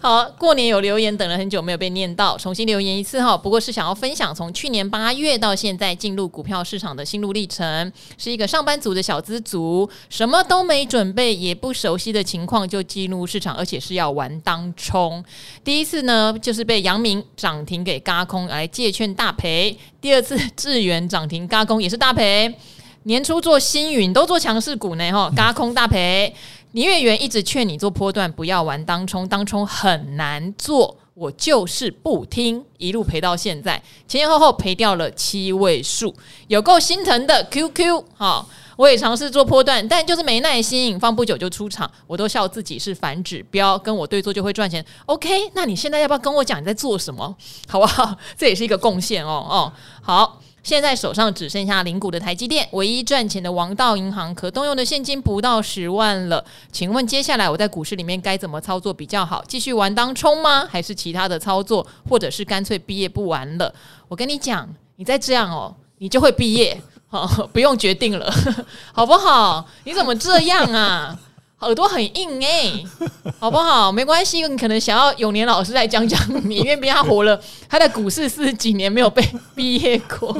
[0.00, 3.36] 好，过年有留言，等了很久没有被念到，重新留言一次哈。
[3.36, 15.24] 不过是想要分享从去年八月到现在进入股票市场的心路历程，是一个上班族的小资族，什么都没准备，也不熟悉的情况就进入市场，而且是要玩当冲。
[15.64, 19.76] 第一次呢，就是被阳明涨停给轧空来借券大赔。
[20.00, 22.54] 第二次智源涨停嘎空也是大赔，
[23.04, 26.34] 年初做星云都做强势股呢，哈，嘎空大赔。
[26.72, 36.14] 林月圆一直劝你做波段，不要玩当冲，当冲很难做，我就是不听，一路赔到现在，前前后后赔掉了七位数，
[36.46, 37.42] 有够心疼的。
[37.50, 44.84] QQ，好，我也尝试做波段，但就是没耐心，放不久就出场，我都笑自己是反指标，跟我对做就会赚钱。
[45.06, 47.36] OK，那你现在要不要跟我讲你在做什么，
[47.68, 48.16] 好不好？
[48.36, 50.40] 这也是一个贡献哦，哦，好。
[50.62, 56.44] 现在手上只剩下零股的台积电，唯一赚钱的王道银行，可动用的现金不到十万了。
[56.70, 59.42] 请问接下来我在股市里面该怎么操作比较好？
[59.48, 60.66] 继续玩当冲吗？
[60.70, 61.86] 还是其他的操作？
[62.06, 63.74] 或者是干脆毕业不玩了？
[64.06, 66.78] 我跟你讲，你再这样哦，你就会毕业，
[67.10, 68.32] 好， 不用决定了，
[68.92, 69.66] 好不好？
[69.84, 71.18] 你怎么这样啊？
[71.60, 72.86] 耳朵很硬哎、欸，
[73.38, 73.92] 好不好？
[73.92, 76.18] 没关系，你可能想要永年老师来讲讲
[76.48, 79.22] 你，因为他活了，他在股市四十几年没有被
[79.54, 80.32] 毕业过。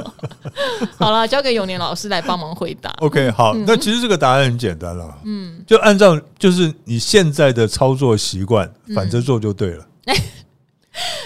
[0.97, 2.89] 好了，交给永年老师来帮忙回答。
[3.01, 9.85] OK，好，嗯、那其实这个答案很简单了，嗯，就按照就是你现在的操作习惯，反着做就对了。
[10.05, 10.15] 嗯、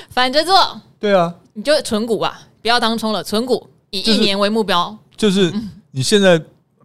[0.10, 4.90] 反着做，对啊，你就存股吧，不要当冲了，存股以一年为目标。
[4.90, 5.54] 就是、就是、
[5.91, 6.39] 你现在，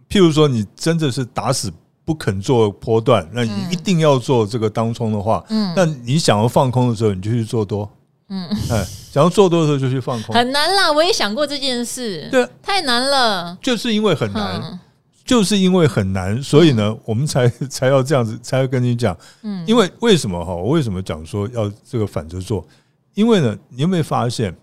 [0.09, 1.71] 譬如说，你真的是打死。
[2.03, 7.89] 不肯做波段，那你一定要做这个当冲的话，嗯，那你想要放空的时候，你就去做多，
[8.27, 10.91] 嗯，哎，想要做多的时候就去放空，很难啦。
[10.91, 14.79] 我也想过这件事，对，太难了，就是因为很难，
[15.23, 19.15] 就是因为很难，所以呢，我们才才要这样子，才要跟你讲。
[19.43, 20.53] 嗯，因为为什么哈？
[20.53, 22.67] 我为什么讲说要这个反着做？
[23.13, 24.53] 因为呢，你有没有发现，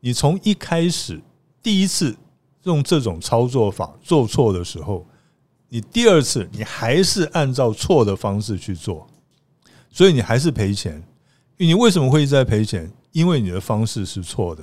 [0.00, 1.18] 你从一开始
[1.62, 2.14] 第一次
[2.64, 5.06] 用这种操作法做错的时候，
[5.68, 9.06] 你第二次你还是按照错的方式去做，
[9.90, 11.02] 所以你还是赔钱。
[11.56, 12.90] 你为什么会一直在赔钱？
[13.12, 14.62] 因为你的方式是错的。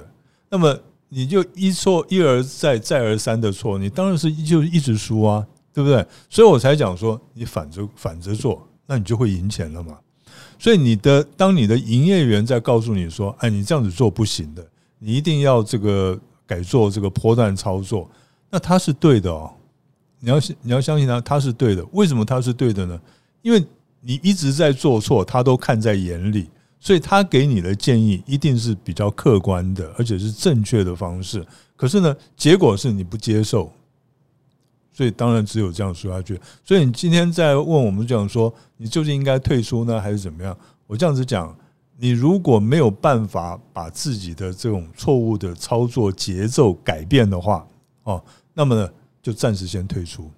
[0.49, 0.77] 那么
[1.09, 6.05] 你就一错一而再再而三的错，你当然是就一直输啊，对不对？
[6.29, 9.97] 所以我才讲说，你反着反着做，那你就会赢钱了嘛。
[10.59, 14.67] 所以你的当你的营业员在告诉你说，哎，你这样子做不行的，
[14.99, 18.09] 你一定要这个改做这个波段操作，
[18.49, 19.53] 那他是对的哦。
[20.19, 21.85] 你要你要相信他，他是对的。
[21.91, 22.99] 为什么他是对的呢？
[23.43, 23.63] 因为
[24.01, 26.49] 你一直在做错，他都看在眼里。
[26.79, 31.43] 所以他给你的建议一定是比较客观的，而且是正确的方式。
[31.75, 33.73] 可是呢，结果是你不接受，
[34.93, 36.39] 所以当然只有这样说下去。
[36.63, 40.55] 所以你今天在问我们讲说，你究竟应该退出呢，还是怎么样？
[40.85, 41.53] 我这样子讲，
[41.99, 47.67] 你如果没有办法把自己的这种错误的操作节奏改变的话，
[48.03, 48.89] 哦，那么呢，
[49.21, 50.29] 就暂时先退出，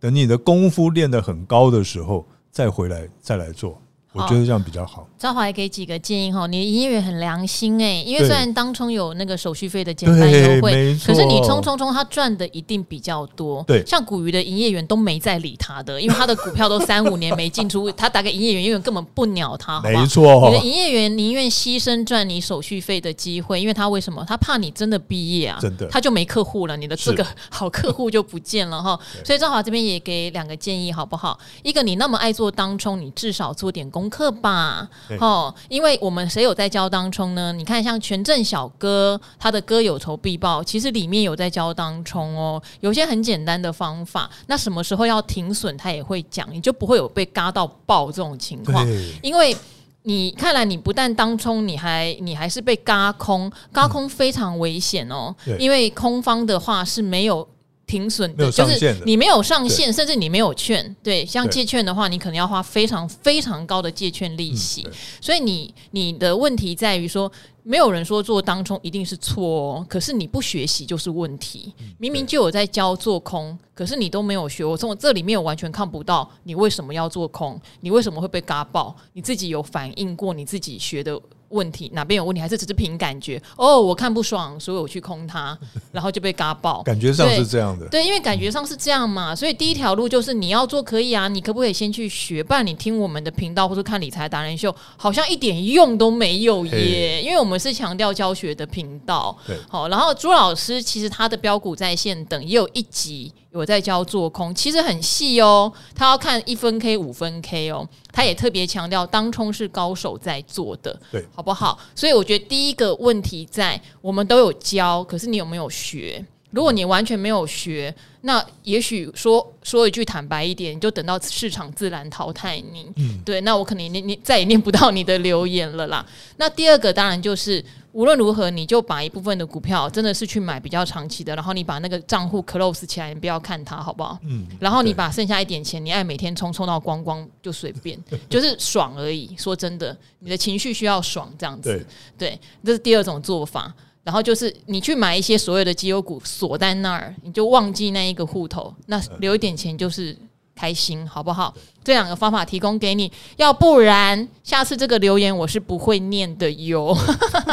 [0.00, 3.80] 等你的功夫练得很高的时候，再回来再来做。
[4.16, 5.06] 我觉得这样比较好。
[5.18, 13.62] 赵华也给几个建议哈，你的营业员很良心哎，因为虽然当冲有那个手续费的简单优惠，可是你冲冲冲，他赚的一定比较多。
[13.66, 19.80] 对，像古鱼的营业员都没在理他的，因为他的股票都三五年没进出，他打给营业员，营业员根本不鸟他。
[19.80, 24.24] 没错，你的营业员宁愿牺牲赚你手续费的机会，因为他为什么？
[24.26, 28.98] 他怕你真的毕业啊，真的他就没客户了，你的这个 好客户就不见了哈。
[29.24, 31.38] 所以赵华这边也给两个建议好不好？
[31.62, 34.88] 一个，你那么爱做当冲，你至少做点功课吧，
[35.20, 37.52] 哦，因为我们谁有在教当冲呢？
[37.52, 44.30] 你看，像权证小哥，他的歌有仇必报，其实里面有在教当冲哦，有些很简单的方法。
[44.46, 48.86] 那什么时候要停损，他也会讲，你就不会有被嘎到爆这种情况。
[49.20, 49.56] 因为
[50.02, 55.34] 你看来你不但当冲，你还你还是被嘎空，嘎空非常危险哦。
[55.58, 57.46] 因为空方的话是没有。
[57.86, 64.86] 停损的，就是你没有上限，甚至你没有券，对，像借券的话，你可能要花非常非常高的借券利息，
[65.20, 67.30] 所以你你的问题在于说，
[67.62, 71.72] 没有人说做当冲一定是错哦，可是你不学习就是问题。
[71.98, 81.20] 明明就有在教做空，可是你都没有学，我从这里面我完全看不到你为什么要做空，你为什么会被嘎爆，你自己有反应过你自己学的
[81.50, 83.40] 问题哪边有问题，还是只是凭感觉？
[83.56, 85.56] 哦，我看不爽，所以我去空它，
[85.92, 86.82] 然后就被嘎爆。
[86.82, 89.34] 感觉上是这样的，对，因为感觉上是这样嘛。
[89.34, 92.42] 所以第一条路就是你要做可以啊，你可不可以先去学？
[92.42, 97.22] 不然你听我们的频道或者看理财达人秀，好像一点用都没有耶。
[97.22, 99.36] 因为我们是强调教学的频道。
[99.46, 103.32] 对，好，然后朱老师其实他的标股在线等也有一集。
[103.56, 105.72] 我在教做空，其实很细哦。
[105.94, 107.88] 他要看一分 K、五分 K 哦。
[108.12, 111.78] 他也特别强调，当冲是高手在做的，对，好不好？
[111.94, 116.24] 所以我觉得第一个问题在我们都有教，可是你有没有学？
[116.56, 122.90] 如果你完全没有学，那也许说说一句坦白一点，你就等到市场自然淘汰你。
[122.96, 126.04] 嗯，对，那我可能念念再也念不到你的留言了啦。
[126.38, 127.62] 那第二个当然就是。
[127.96, 134.18] 无论如何，你就把一部分的股票真的是去买比较长期的，然后你把那个账户 close 起来，你不要看它，好不好？
[134.24, 134.46] 嗯。
[134.60, 139.34] 然后你把剩下一点钱，你爱每天冲冲到光光就随便，就是爽而已。
[139.38, 141.82] 说真的，你的情绪需要爽这样子。
[142.18, 143.74] 对，对，这是第二种做法。
[144.06, 150.16] 然后就是你去买一些所有的绩优股锁在那儿，你就忘记那一个户头，那留一点钱就是。
[150.58, 151.54] 开心好不好？
[151.84, 156.96] 这两个方法提供给你，要不然下次这个留言我是不会念的哟。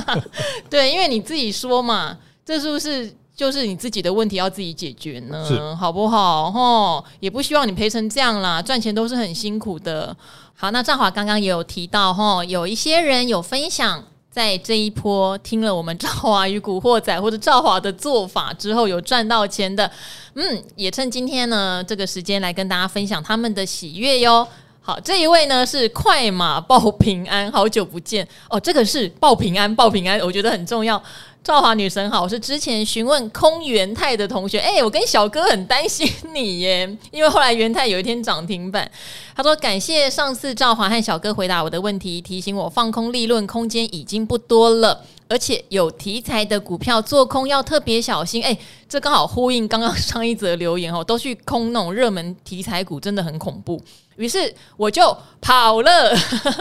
[0.72, 5.76] 对，因为你自己说嘛，这是不是就是你自己的问题要自己解决呢？
[5.76, 6.50] 好不好？
[6.50, 10.16] 吼，也不希望你赔成这样啦，赚钱都是很辛苦的。
[10.56, 14.02] 好，那赵华刚刚也有提到，吼，有一些人有分享。
[14.34, 19.90] 在这一波听了我们赵华与古惑仔或者赵华的做法之后，有赚到钱的，
[20.34, 24.48] 嗯，也趁今天呢这个时间来跟大家分享他们的喜悦哟。
[24.86, 31.02] 好，这一位呢是快马报平安，好久不见哦，这个是报平安，报平安，我觉得很重要。
[31.42, 38.90] 赵华女神好，我是之前询问空元泰的同学，哎、我跟小哥很担心你耶，因为后来元泰有一天涨停板，
[39.34, 48.58] 他说感谢上次赵华和小哥回答我的问题，提醒我放空利润空间已经不多了，而且有题材的股票做空要特别小心，哎、
[48.90, 53.82] 这刚好呼应刚刚上一则留言哦，都去空那种热门题材股真的很恐怖。
[54.16, 56.16] 于是我就跑了，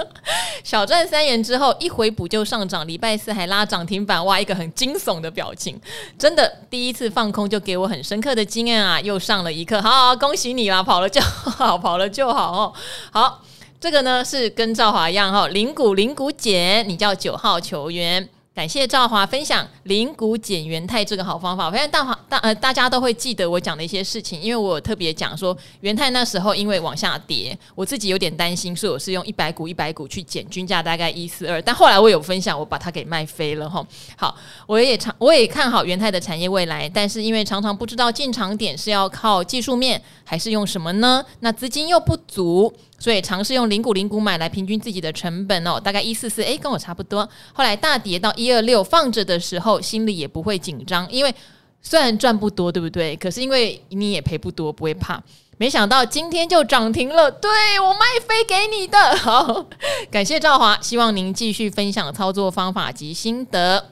[0.65, 5.81] 小赚三元之后一回补就上涨，礼拜四还拉涨停板，哇，一个很惊悚的表情，
[6.19, 12.73] 真的第一次放空就给我很深刻的经验啊，又上了一课，好，好，恭喜你啦，跑了就好，跑了就好哦，
[13.13, 13.43] 好，
[13.81, 18.29] 这个呢是跟赵华一样哈，零股零股减，你叫九号球员。
[18.55, 33.83] 感谢赵华分享零股减元泰这个好方法，我发现大华大呃大家都会记得我讲的一些事情，因为我有特别讲说元泰那时候因为往下跌，我自己有点担心，所以我是用一百股一百股去减均价大概一四二，但后来我有分享，我把它给卖飞了哈。
[34.19, 34.37] 好，
[34.67, 41.25] 我也常我也看好元泰的产业未来，但是因为常常不知道进场点是要靠技术面还是用什么呢？
[41.41, 42.71] 那资金又不足。
[43.03, 47.29] 所以尝试用零股零股买来平均自己的成本哦，大概一四四，诶，跟我差不多。
[47.53, 51.35] 后来大跌到一二六，放着的时候心里也不会紧张，因为
[51.81, 53.17] 虽然赚不多，对不对？
[53.17, 55.21] 可是因为你也赔不多，不会怕。
[55.59, 57.51] 没想到今天就涨停了，对，
[57.81, 58.97] 我卖飞给你的。
[59.19, 59.67] 好，
[60.09, 63.85] 感谢赵华，希望您继续分享操作方法及心得。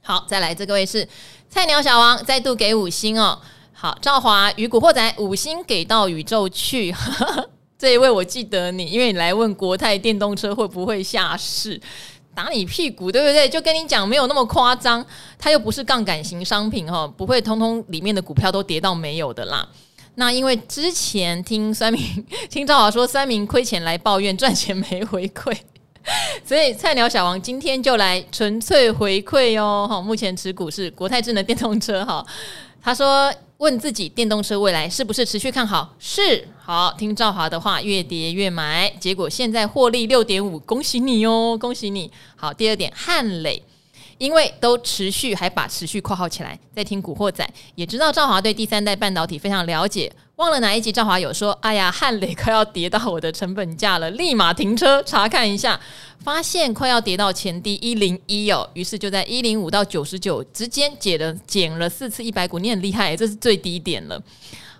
[0.00, 1.08] 好，再来这个位是
[1.50, 3.36] 菜鸟小王，再度给五星哦。
[3.72, 6.94] 好，赵华鱼骨惑仔五星给到宇宙去。
[7.76, 11.78] 这一位我记得你，因为你来问国泰电动车会不会下市，
[12.34, 13.48] 打你屁股，对不对？
[13.48, 15.04] 就跟你讲，没有那么夸张，
[15.38, 19.68] 它又不是杠杆型商品哈，不会通通里面的股票都跌到没有的啦。
[20.14, 22.02] 那因为之前听三明
[22.48, 25.54] 听赵华说，三明亏钱来抱怨，赚钱没回馈，
[26.46, 29.86] 所以菜鸟小王今天就来纯粹回馈哦。
[29.90, 32.24] 哈，目前持股是国泰智能电动车哈，
[32.80, 33.34] 他说。
[33.58, 35.94] 问自己电动车未来是不是持续看好？
[35.98, 36.48] 是。
[36.60, 42.10] 好，听赵华的话，越跌越买，结果现在获利六点五，恭喜你哦，恭喜你。
[42.36, 43.62] 好，第二点，汉磊，
[44.18, 50.10] 因为都持续，还把持续括号起来，在听古惑仔，也知道赵华对第三代半导体非常了解。
[50.36, 55.78] 忘了哪一集赵华有说，哎呀，汉磊快要跌到我的成本价了，立马停车查看一下，
[56.24, 64.20] 发现快要跌到前低一零一哦，于是就在一零五到九十九之间减了减了四次一百股，你很厉害，这是最低点了。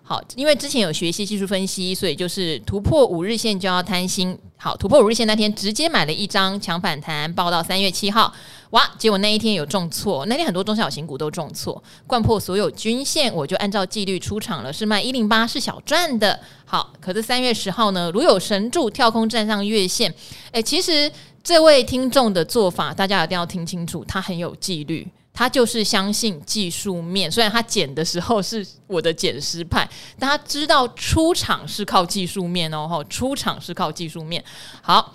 [0.07, 4.39] 好，因为之前有学习技术分析，所以就是突破五日线就要贪心。
[4.59, 8.31] 好，突破五日线那天直接买了一张抢反弹，报到三月七号，
[8.71, 8.83] 哇！
[8.99, 16.39] 结果那一天有重挫，那天很多中小型股都重挫，掼破所有均线，我就按照纪律出场了，是卖一零八，是小赚的。
[16.67, 20.15] 好，可是三月十号呢，如有神助，跳空站上月线。
[20.53, 21.11] 诶，其实
[21.43, 25.09] 这位听众的做法，大家一定要听清楚，他很有纪律。
[25.35, 29.87] 他就是相信技术面，虽然他剪的时候是我的剪师派，
[30.19, 34.43] 但他知道出场是靠技术面哦，出场是靠技术面。
[34.81, 35.13] 好。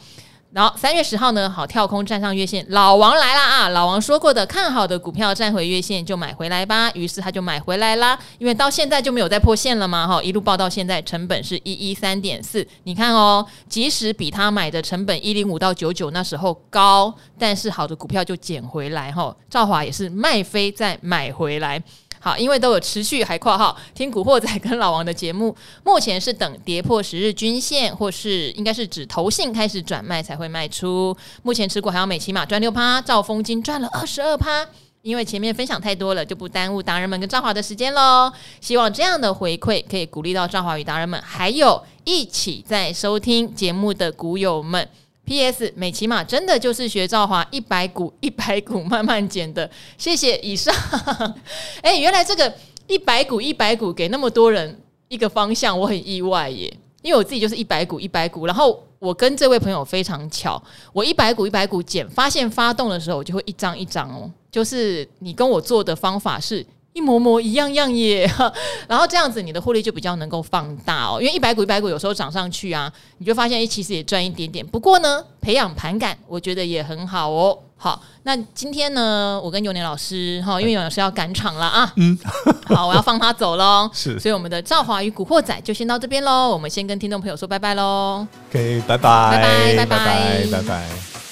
[0.52, 3.70] 然后三月十号呢，好，跳空站上月线，老王来了啊！
[3.70, 6.90] 老王说过的，看好的股票站回月线就买回来吧。
[6.96, 12.68] 于是他就买回来啦，因为到现在就没有再破线了嘛，哈，一路报到现在，成本是一一三点四。
[12.86, 19.36] 你看哦，即使比他买的成本一零五到九九那时候高，但是好的股票就捡回来哈。
[19.52, 21.80] 赵华也是卖飞再买回来。
[22.20, 31.16] 好，因为都有持续还括号听古惑仔跟老王的节目，目前是等跌破十日均线，或是应该是指投信开始转卖才会卖出。
[31.44, 34.68] 目前持股还有美琪玛赚六趴，兆丰金赚了二十二趴。
[35.02, 38.30] 因为前面分享太多了，就不耽误达人们跟赵华的时间喽。
[38.60, 44.86] 希望这样的回馈可以鼓励到赵华与达人们，还有一起在收听节目的股友们。
[45.30, 45.72] P.S.
[45.76, 50.74] 美琪玛真的就是学赵华一百股 一百股慢慢减的，谢谢以上。
[51.84, 52.52] 哎，原来这个
[52.88, 56.76] 一百股一百股给那么多人一个方向，我很意外耶。
[57.04, 60.60] 因为我自己就是一百股一百股，然后我跟这位朋友非常巧，
[60.92, 66.66] 我一百股一百股减，发现发动的时候我就会一张一张哦，就是你跟我做的方法是。
[67.00, 68.30] 一模模一样样耶，
[68.90, 74.66] 然后这样子你的获利就比较能够放大哦，因为一百股一百股有时候涨上去啊，你就发现其实也赚一点点。
[74.68, 77.58] 不过呢，培养盘感我觉得也很好哦。
[77.78, 82.20] 好，那今天呢，我跟永年老师哈，因为永年老师要赶场了啊，嗯，
[82.68, 83.90] 好，我要放他走喽。
[83.96, 88.28] 是，所以我们的赵华与古惑仔就先到这边喽，我们先跟听众朋友说拜拜喽。
[88.50, 91.29] OK，拜拜，拜拜，拜拜，拜拜，拜拜。